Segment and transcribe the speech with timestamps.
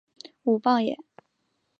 [0.41, 0.97] 武榜眼。